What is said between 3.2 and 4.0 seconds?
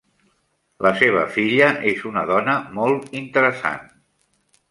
interessant.